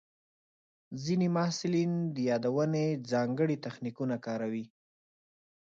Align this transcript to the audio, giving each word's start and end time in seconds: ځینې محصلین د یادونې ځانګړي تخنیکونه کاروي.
ځینې 1.03 1.27
محصلین 1.37 1.91
د 2.15 2.17
یادونې 2.29 2.85
ځانګړي 3.11 3.57
تخنیکونه 3.65 4.15
کاروي. 4.25 4.65